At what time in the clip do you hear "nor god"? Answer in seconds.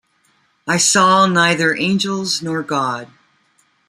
2.41-3.07